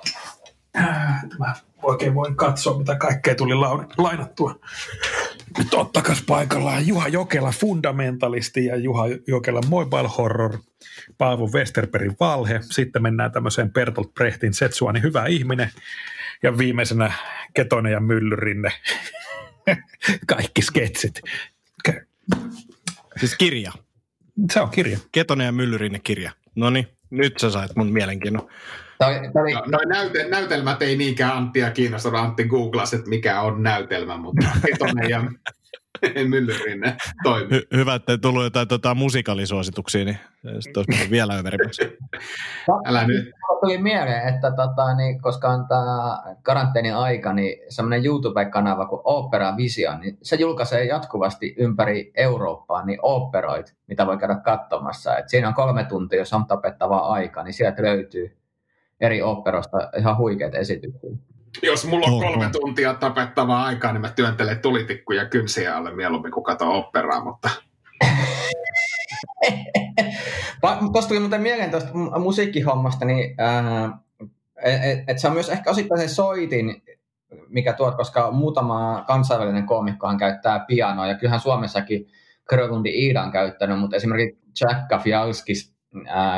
[1.40, 3.56] Mä oikein voin katsoa, mitä kaikkea tuli
[3.98, 4.60] lainattua.
[5.58, 10.58] Nyt ottakas paikallaan Juha Jokela fundamentalisti ja Juha Jokela mobile horror,
[11.18, 12.60] Paavo Westerbergin valhe.
[12.62, 15.72] Sitten mennään tämmöiseen Bertolt Brechtin Setsuani hyvä ihminen.
[16.44, 17.14] Ja viimeisenä
[17.54, 18.72] Ketonen ja Myllyrinne.
[20.28, 21.22] Kaikki sketsit.
[23.18, 23.72] Siis kirja.
[24.52, 24.98] Se on kirja.
[25.12, 26.32] Ketonen ja Myllyrinne kirja.
[26.56, 28.48] No niin, nyt sä sait mun mielenkiinnon.
[29.00, 29.54] Toi, toi...
[29.54, 34.48] No, no näyte, näytelmät ei niinkään Anttia kiinnosta, Antti googlasi, että mikä on näytelmä, mutta
[34.66, 35.24] Ketonen ja
[36.30, 37.60] Myllyrinne toimii.
[37.60, 40.20] Hy- hyvä, että ei tullut jotain tota, musikaalisuosituksia, niin
[40.60, 41.82] sitten olisi vielä överimmäksi.
[42.86, 43.32] Älä nyt.
[43.62, 49.58] Tuli mieleen, että tota, niin, koska on tämä karanteenin aika, niin semmoinen YouTube-kanava kuin Opera
[49.58, 55.18] Vision, niin se julkaisee jatkuvasti ympäri Eurooppaa niin operoit, mitä voi käydä katsomassa.
[55.18, 58.38] Et siinä on kolme tuntia, jos on tapettavaa aika, niin sieltä löytyy
[59.00, 61.10] eri operosta ihan huikeita esityksiä.
[61.64, 66.44] Jos mulla on kolme tuntia tapettavaa aikaa, niin mä työntelen tulitikkuja kynsiä alle mieluummin kuin
[66.44, 67.50] katsoa operaa, mutta...
[70.92, 71.90] Tuosta tuli muuten mieleen tuosta
[72.20, 73.90] musiikkihommasta, niin että
[74.64, 76.84] et, et se on myös ehkä osittain se soitin,
[77.48, 82.08] mikä tuot, koska muutama kansainvälinen koomikkohan käyttää pianoa, ja kyllähän Suomessakin
[82.50, 85.76] Grölundi Iida on käyttänyt, mutta esimerkiksi Jack Kafialskis,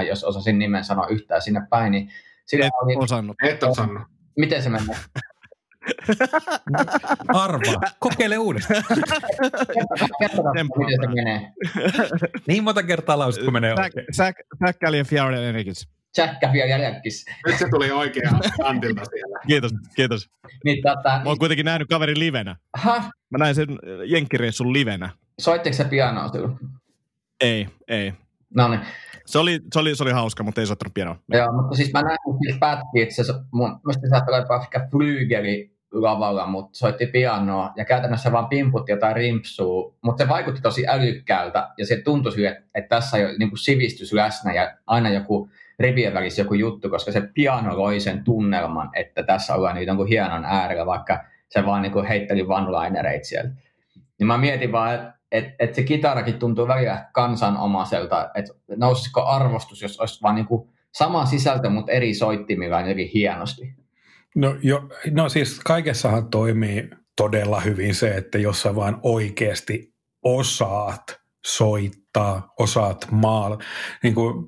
[0.08, 2.10] jos osasin nimen sanoa yhtään sinne päin, niin
[2.46, 3.38] sillä Et oli, osannut.
[3.44, 4.04] Et osannut.
[4.40, 4.96] Miten se menee?
[7.28, 7.82] Arvaa.
[8.00, 8.84] Kokeile uudestaan.
[10.78, 11.52] miten se menee.
[12.48, 14.06] Niin monta kertaa lausit, kun menee oikein.
[14.66, 15.88] Säkkäli ja Fjärden Erikis.
[16.16, 17.26] Säkkäli ja Jälkis.
[17.48, 18.32] Nyt se tuli oikea
[18.64, 19.40] Antilta siellä.
[19.48, 20.30] Kiitos, kiitos.
[20.66, 22.56] Niin, tota, Mä oon kuitenkin nähnyt kaverin livenä.
[22.74, 23.12] Aha.
[23.30, 23.68] Mä näin sen
[24.06, 25.10] jenkkireissun livenä.
[25.40, 26.58] Soitteko se pianoa silloin?
[27.42, 28.14] Ei, ei.
[28.56, 28.80] No niin.
[29.26, 31.16] Se oli, se, oli, se oli hauska, mutta ei soittanut pianoa.
[31.34, 36.48] Joo, mutta siis mä näin siis pätkiä, että se, mun, se saattoi ehkä flygeli lavalla,
[36.48, 41.86] mutta soitti pianoa ja käytännössä vaan pimputti jotain rimpsua, mutta se vaikutti tosi älykkäältä ja
[41.86, 46.14] se tuntui sille, että, että tässä on niin kuin sivistys läsnä ja aina joku rivien
[46.14, 50.46] välissä joku juttu, koska se piano loi sen tunnelman, että tässä ollaan niin jonkun hienon
[50.46, 53.50] äärellä, vaikka se vaan niin kuin heitteli one-linereita siellä.
[54.20, 59.82] Niin mä mietin vaan, että että et se kitarakin tuntuu välillä kansanomaiselta, että nousisiko arvostus,
[59.82, 63.76] jos olisi vaan niinku sama sisältö, mutta eri soittimilla jotenkin hienosti.
[64.36, 71.20] No, jo, no siis kaikessahan toimii todella hyvin se, että jos sä vaan oikeasti osaat
[71.46, 73.58] soittaa, osaat maal,
[74.04, 74.46] niin kuin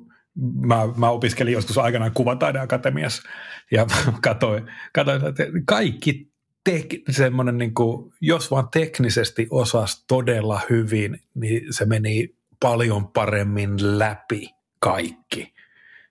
[0.66, 3.30] mä, mä opiskelin joskus aikanaan kuvataideakatemiassa
[3.72, 3.86] ja
[4.22, 6.31] katsoin, katsoin että kaikki
[6.64, 14.00] tek, semmoinen, niin kuin, jos vaan teknisesti osas todella hyvin, niin se meni paljon paremmin
[14.00, 15.54] läpi kaikki.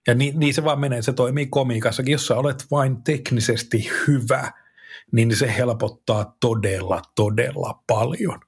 [0.07, 2.13] Ja niin, niin se vaan menee, se toimii komiikassakin.
[2.13, 4.53] Jos sä olet vain teknisesti hyvä,
[5.13, 8.41] niin se helpottaa todella, todella paljon.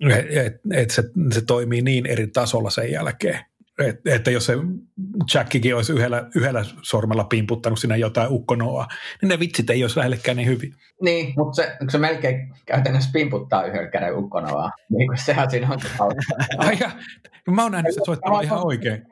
[0.00, 1.02] Et, et, et se,
[1.34, 3.40] se toimii niin eri tasolla sen jälkeen.
[3.78, 4.54] Et, että jos se
[5.34, 8.86] Jackikin olisi yhdellä, yhdellä sormella pimputtanut sinne jotain ukkonoa,
[9.22, 10.74] niin ne vitsit ei olisi lähellekään niin hyvin.
[11.02, 14.70] Niin, mutta se, se melkein käytännössä pimputtaa yhdellä käden ukkonoa.
[14.90, 15.68] Niin kuin sehän siinä
[16.00, 16.10] on.
[16.58, 16.90] Ai ja,
[17.50, 19.02] mä oon nähnyt se soittaa ihan oikein.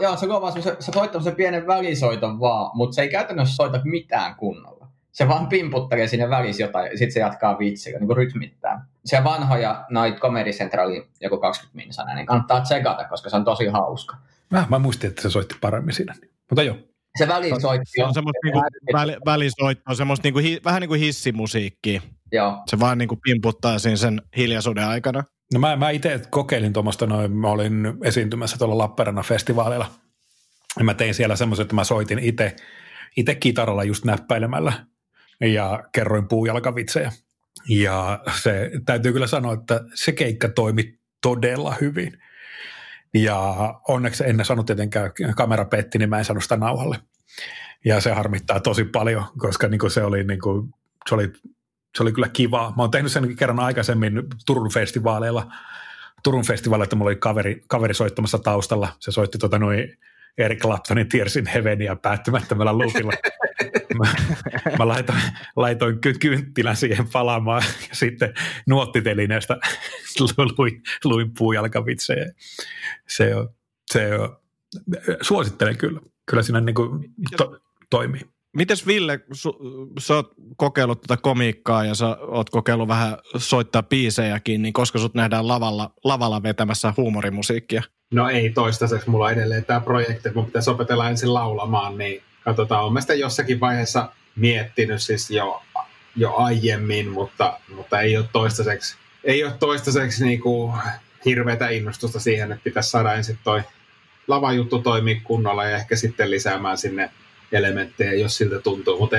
[0.00, 3.80] Joo, se, vaan, se, se soittaa sen pienen välisoiton vaan, mutta se ei käytännössä soita
[3.84, 4.81] mitään kunnolla.
[5.12, 8.86] Se vaan pimputtelee sinne välissä jotain, ja sitten se jatkaa vitsiä, niin kuin rytmittää.
[9.04, 13.66] Se vanhoja noit Comedy Centralin joku 20 minsana, niin kannattaa tsekata, koska se on tosi
[13.66, 14.16] hauska.
[14.50, 16.14] Mä, mä muistin, että se soitti paremmin siinä.
[16.50, 16.76] Mutta joo.
[17.18, 18.60] Se välisoitti se on semmoista niinku,
[18.92, 22.02] väli, välisoittoa, semmoista niinku, hi, vähän niin kuin hissimusiikkia.
[22.32, 22.62] Joo.
[22.66, 25.24] Se vaan niinku pimputtaa siinä sen hiljaisuuden aikana.
[25.54, 29.86] No mä, mä itse kokeilin tuommoista noin, mä olin esiintymässä tuolla Lappeenrannan-festivaalilla.
[30.78, 32.56] Ja mä tein siellä semmoisen, että mä soitin itse,
[33.16, 34.72] itse kitaralla just näppäilemällä
[35.42, 37.12] ja kerroin puujalkavitsejä.
[37.68, 42.18] Ja se täytyy kyllä sanoa, että se keikka toimi todella hyvin.
[43.14, 43.54] Ja
[43.88, 46.98] onneksi en saanut tietenkään kamera petti, niin mä en saanut sitä nauhalle.
[47.84, 50.74] Ja se harmittaa tosi paljon, koska niin kuin se, oli, niin kuin,
[51.08, 51.32] se, oli,
[51.96, 52.74] se oli kyllä kivaa.
[52.76, 55.52] Mä oon tehnyt sen kerran aikaisemmin Turun festivaaleilla.
[56.22, 58.88] Turun festivaaleilla, että mulla oli kaveri, kaveri soittamassa taustalla.
[59.00, 59.98] Se soitti tota noin
[60.38, 63.12] Eric Claptonin Tearsin Heavenia päättymättömällä loopilla.
[63.98, 64.14] mä,
[64.78, 65.22] mä laitoin,
[65.56, 68.34] laitoin ky- kynttilän siihen palaamaan ja sitten
[68.66, 69.58] nuottitelineestä
[70.58, 72.32] luin, luin puujalkavitsejä.
[73.08, 73.48] Se on,
[73.92, 74.36] se on,
[75.20, 76.00] suosittelen kyllä.
[76.26, 77.58] Kyllä siinä niin kuin to,
[77.90, 78.31] toimii.
[78.56, 79.58] Mites Ville, su,
[79.98, 85.14] sä oot kokeillut tätä komiikkaa ja sä oot kokeillut vähän soittaa biisejäkin, niin koska sut
[85.14, 87.82] nähdään lavalla, lavalla vetämässä huumorimusiikkia?
[88.10, 92.84] No ei toistaiseksi, mulla on edelleen tämä projekti, mun pitäisi opetella ensin laulamaan, niin katsotaan,
[92.84, 95.62] olen sitä jossakin vaiheessa miettinyt siis jo,
[96.16, 100.74] jo aiemmin, mutta, mutta ei ole toistaiseksi, ei ole toistaiseksi niinku
[101.24, 103.62] hirveätä innostusta siihen, että pitäisi saada ensin toi
[104.28, 107.10] lavajuttu toimii kunnolla ja ehkä sitten lisäämään sinne
[107.52, 109.16] elementtejä, jos siltä tuntuu, mutta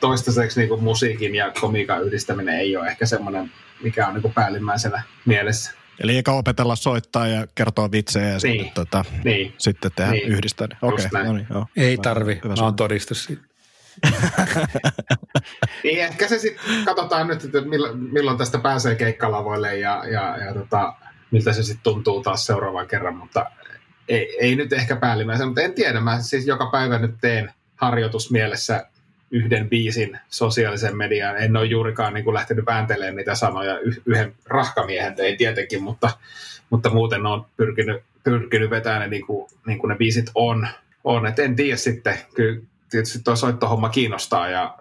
[0.00, 3.50] toistaiseksi niin musiikin ja komiikan yhdistäminen ei ole ehkä semmoinen,
[3.82, 5.72] mikä on niin päällimmäisenä mielessä.
[6.00, 8.40] Eli eikä opetella soittaa ja kertoa vitsejä ja niin.
[8.40, 9.54] sitten, tota, niin.
[9.58, 10.28] sitten tehdä niin.
[10.28, 10.68] yhdistää.
[10.82, 11.24] Okei, okay.
[11.24, 11.66] no niin, joo.
[11.76, 13.42] Ei tarvi, Hyvä mä oon todiste siitä.
[15.84, 17.58] niin ehkä se sitten, katsotaan nyt, että
[17.94, 20.94] milloin tästä pääsee keikkalavoille ja, ja, ja tota,
[21.30, 23.50] miltä se sitten tuntuu taas seuraavan kerran, mutta
[24.08, 26.00] ei, ei nyt ehkä päällimmäisenä, mutta en tiedä.
[26.00, 28.86] Mä siis joka päivä nyt teen harjoitusmielessä
[29.30, 31.36] yhden biisin sosiaalisen mediaan.
[31.36, 36.10] En ole juurikaan niin kuin lähtenyt vääntelemään niitä sanoja yhden rahkamiehen tein tietenkin, mutta,
[36.70, 40.68] mutta muuten on pyrkinyt, pyrkinyt vetämään ne niin kuin, niin kuin ne biisit on.
[41.04, 41.26] on.
[41.26, 44.78] Et en tiedä sitten, kyllä tietysti tuo soittohomma kiinnostaa ja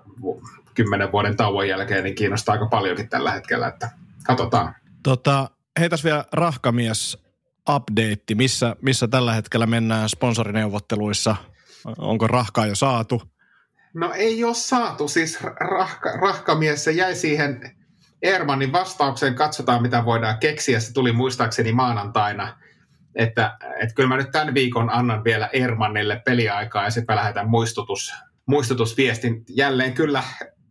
[0.74, 3.90] kymmenen vuoden tauon jälkeen niin kiinnostaa aika paljonkin tällä hetkellä, että
[4.24, 4.76] katsotaan.
[5.04, 7.23] Tota, heitäs vielä rahkamies
[7.69, 11.36] update, missä, missä tällä hetkellä mennään sponsorineuvotteluissa?
[11.97, 13.21] Onko rahkaa jo saatu?
[13.93, 17.76] No ei ole saatu, siis rahka, rahkamies, se jäi siihen
[18.21, 22.58] Ermanin vastaukseen, katsotaan mitä voidaan keksiä, se tuli muistaakseni maanantaina,
[23.15, 28.13] että, että kyllä mä nyt tämän viikon annan vielä Ermanille peliaikaa ja sitten lähetän muistutus,
[28.45, 29.43] muistutusviestin.
[29.49, 30.23] Jälleen kyllä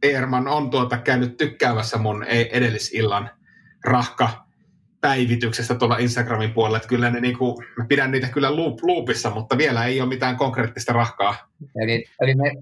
[0.02, 3.30] Erman on tuota käynyt tykkäävässä mun e-, edellisillan
[3.84, 4.41] rahka
[5.02, 9.58] päivityksestä tuolla Instagramin puolella, että kyllä ne niinku, mä pidän niitä kyllä loop, loopissa, mutta
[9.58, 11.48] vielä ei ole mitään konkreettista rahkaa.
[11.82, 12.52] Eli, eli ne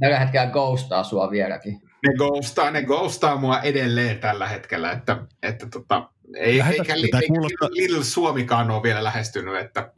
[0.00, 1.82] tällä hetkellä ghostaa sua vieläkin.
[2.06, 7.68] Ne ghostaa, ne ghostaa mua edelleen tällä hetkellä, että, että tota, ei, eikä, eikä kuulostaa...
[7.70, 9.92] Little Suomikaan ole vielä lähestynyt, että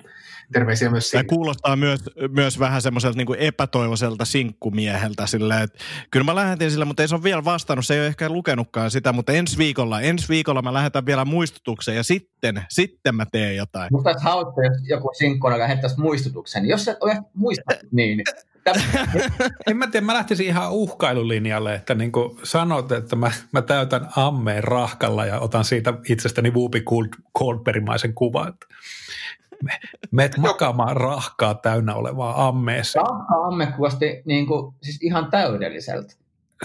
[0.53, 1.25] terveisiä myös sinne.
[1.25, 5.79] Tämä kuulostaa myös, myös vähän semmoiselta niin epätoivoiselta sinkkumieheltä silleen, että
[6.11, 8.91] kyllä mä lähetin sillä, mutta ei se ole vielä vastannut, se ei ole ehkä lukenutkaan
[8.91, 13.57] sitä, mutta ensi viikolla, ensi viikolla mä lähetän vielä muistutuksen ja sitten, sitten mä teen
[13.57, 13.89] jotain.
[13.93, 16.67] Mutta olisi hauska, jos joku sinkku lähettäisi muistutuksen.
[16.67, 18.23] Jos et ole muista, niin
[19.67, 24.09] en mä tiedä, mä lähtisin ihan uhkailulinjalle, että niin kuin sanot, että mä, mä täytän
[24.17, 26.83] ammeen rahkalla ja otan siitä itsestäni Whoopi
[27.39, 28.55] Goldbergimaisen kuvan.
[30.11, 33.01] Meet makaamaan rahkaa täynnä olevaa ammeessa.
[33.01, 36.15] Rahka amme kuulosti niin kuin, siis ihan täydelliseltä.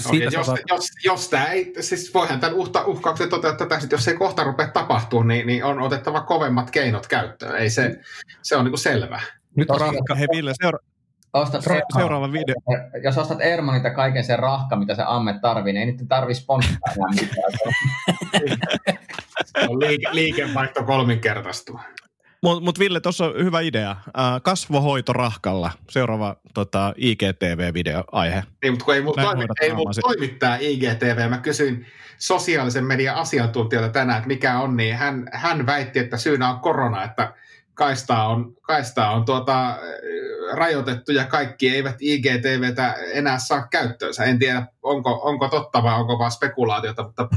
[0.06, 0.60] Okay, jos, saat...
[0.70, 4.44] jos, jos tämä ei, siis voihan tämän uhta, uhkauksen toteuttaa tätä, että jos se kohta
[4.44, 7.56] rupea tapahtuu, niin, niin on otettava kovemmat keinot käyttöön.
[7.56, 8.00] Ei se,
[8.42, 9.22] se on niin kuin selvä.
[9.56, 10.80] Nyt rahka, hei Ville, seura-
[11.34, 12.56] ostat Ra- seuraava video.
[13.04, 17.08] Jos ostat Ermanilta kaiken sen rahka, mitä se amme tarvii, niin ei niitä tarvii sponsoroida
[17.22, 17.52] mitään.
[19.80, 21.80] liike, liikevaihto kolminkertaistuu.
[22.42, 23.92] Mutta mut Ville, tuossa on hyvä idea.
[23.92, 25.72] Äh, kasvohoito rahkalla.
[25.90, 28.44] Seuraava tota, IGTV-video-aihe.
[28.62, 31.30] Niin, mutta kun ei mulla toimi, ei mul toimi tämä IGTV.
[31.30, 31.86] Mä kysyin
[32.18, 37.04] sosiaalisen median asiantuntijalta tänään, että mikä on, niin hän, hän väitti, että syynä on korona,
[37.04, 37.34] että
[37.74, 39.78] kaistaa on, kaistaa on tuota,
[40.54, 44.24] rajoitettu ja kaikki eivät IGTVtä enää saa käyttöönsä.
[44.24, 47.28] En tiedä, onko, onko totta vai onko vaan spekulaatiota, mutta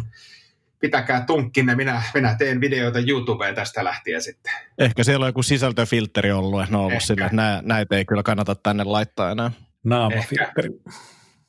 [0.84, 4.52] pitäkää tunkkinne, minä, minä teen videoita YouTubeen tästä lähtien sitten.
[4.78, 8.22] Ehkä siellä on joku sisältöfiltteri ollut, että ne on ollut sillä, että näitä ei kyllä
[8.22, 9.50] kannata tänne laittaa enää.
[9.84, 10.68] Naamafiltteri.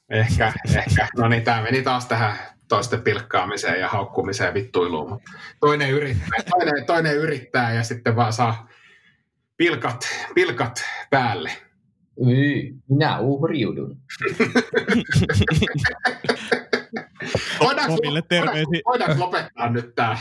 [0.10, 0.80] Ehkä, ehkä.
[0.80, 1.08] ehkä.
[1.18, 5.22] No niin, tämä meni taas tähän toisten pilkkaamiseen ja haukkumiseen ja vittuiluun.
[5.60, 8.70] Toinen yrittää, toinen, toinen yrittää ja sitten vaan saa
[9.58, 11.52] pilkat, pilkat päälle.
[12.90, 13.98] Minä uhriudun.
[17.68, 17.98] voidaanko,
[18.30, 18.82] terveisiä.
[18.86, 20.18] Voidaanko lopettaa nyt tämä?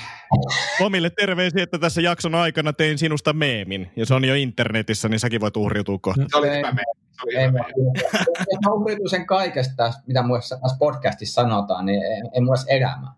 [0.80, 3.90] Omille terveisiä, että tässä jakson aikana tein sinusta meemin.
[3.96, 6.24] Ja se on jo internetissä, niin säkin voit uhriutua kohta.
[6.30, 7.04] Se oli hyvä meemi.
[7.36, 13.12] Ei, mä uhriutun sen kaikesta, mitä muissa tässä podcastissa sanotaan, niin ei, ei mulla elämää.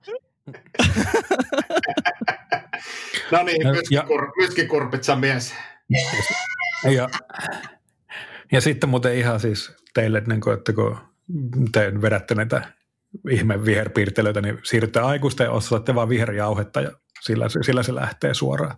[3.33, 3.63] no niin,
[4.37, 5.55] myskikurpitsa mies.
[6.91, 7.09] ja,
[8.53, 10.99] ja sitten muuten ihan siis teille, niin kuin, että kun
[11.73, 12.63] te vedätte näitä
[13.31, 16.91] ihme viherpiirtelöitä, niin siirrytte aikuisten ja osaatte vaan viherjauhetta ja
[17.21, 18.77] sillä, sillä se lähtee suoraan.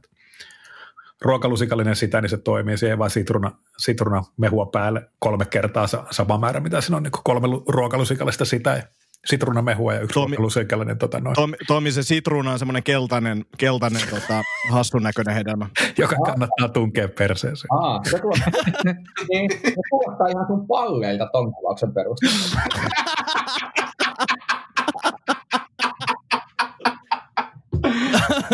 [1.22, 2.78] ruokalusikallinen sitä, niin se toimii.
[2.78, 7.48] Siihen vaan sitruna, sitruna mehua päälle kolme kertaa sama määrä, mitä siinä on niin kolme
[7.68, 8.82] ruokalusikallista sitä ja
[9.26, 10.98] sitruunamehua ja yksi Tomi, ruokalusikallinen.
[10.98, 11.34] Tota, noin.
[11.34, 15.66] Tomi, Tomi, se sitruuna on semmoinen keltainen, keltainen tota, hassun näköinen hedelmä.
[15.98, 17.72] Joka kannattaa tunkea perseeseen.
[17.72, 18.62] Aa, se tuottaa,
[19.30, 22.60] niin, se tuottaa ihan sun palleilta ton kuvauksen perusteella.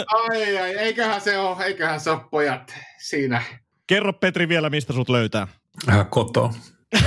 [0.06, 3.42] ai ai, eiköhän se ole, eiköhän se ole pojat siinä.
[3.86, 5.48] Kerro Petri vielä, mistä sut löytää.
[5.88, 6.50] Äh, koto.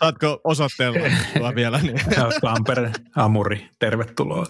[0.00, 1.78] Saatko osoitteella vielä?
[1.78, 2.00] Niin.
[2.40, 4.46] Tampere, Amuri, tervetuloa.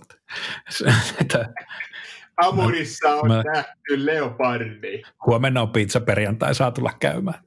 [2.37, 3.43] Amurissa on mä...
[3.55, 5.03] nähty leopardi.
[5.27, 7.43] Huomenna on pizza perjantai, saa tulla käymään.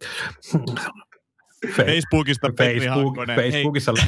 [1.67, 3.93] Facebookista Facebook, Facebookissa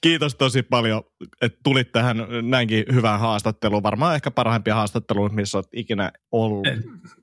[0.00, 1.02] Kiitos tosi paljon,
[1.40, 3.82] että tulit tähän näinkin hyvään haastatteluun.
[3.82, 6.66] Varmaan ehkä parhaimpia haastatteluja, missä olet ikinä ollut.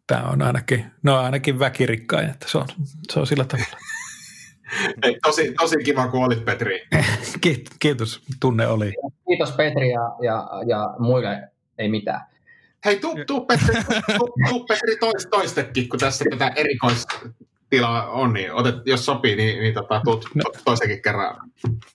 [0.07, 2.67] Tämä on ainakin, no ainakin väkirikkain, että se on,
[3.11, 3.77] se on sillä tavalla.
[5.03, 6.87] Ei, tosi, tosi kiva, kun olit Petri.
[7.79, 8.93] Kiitos, tunne oli.
[9.27, 12.21] Kiitos Petri ja, ja, ja muille ei mitään.
[12.85, 13.75] Hei, tuu, tuu Petri,
[14.17, 17.07] tuu, tuu Petri toist, toistekin, kun tässä tätä erikois,
[17.73, 20.43] tila on, niin otet, jos sopii, niin, niin tota, tuut no.
[20.65, 21.35] toisenkin kerran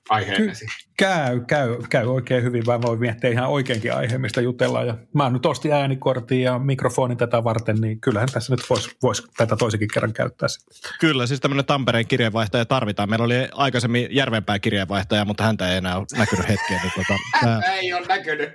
[0.08, 0.66] aiheellesi.
[0.98, 4.86] Käy, käy, käy oikein hyvin, vaan voi miettiä ihan oikeinkin aihe, mistä jutellaan.
[4.86, 9.26] Ja mä nyt ostin äänikortin ja mikrofonin tätä varten, niin kyllähän tässä nyt voisi vois
[9.36, 10.48] tätä toisenkin kerran käyttää.
[11.00, 13.10] Kyllä, siis tämmöinen Tampereen kirjeenvaihtaja tarvitaan.
[13.10, 16.80] Meillä oli aikaisemmin Järvenpää kirjeenvaihtaja, mutta häntä ei enää ole näkynyt hetkeä.
[16.82, 17.74] Niin tota, tää...
[17.74, 18.50] ei ole näkynyt.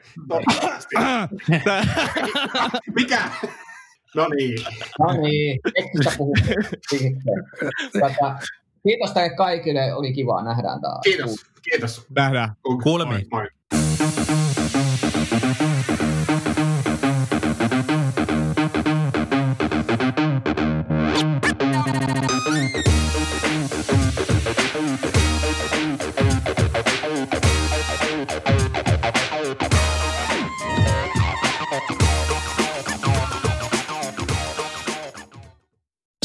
[2.96, 3.22] Mikä?
[4.16, 4.58] No niin.
[5.00, 5.60] No niin,
[7.94, 8.36] Tätä,
[8.88, 11.00] kiitos teille kaikille, oli kiva, nähdään taas.
[11.04, 12.06] Kiitos, kiitos.
[12.16, 12.50] Nähdään.
[12.84, 13.28] Kuulemiin.
[13.32, 13.50] Moi, moi.